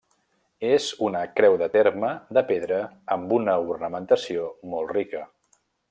És 0.69 0.85
una 1.07 1.19
creu 1.39 1.57
de 1.63 1.67
terme 1.75 2.09
de 2.39 2.43
pedra 2.53 2.79
amb 3.17 3.37
una 3.41 3.59
ornamentació 3.75 4.51
molt 4.73 4.97
rica. 5.01 5.27